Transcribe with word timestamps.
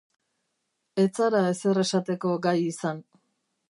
Ez 1.03 1.13
zara 1.19 1.43
ezer 1.51 1.83
esateko 1.85 2.35
gai 2.49 2.59
izan. 2.75 3.09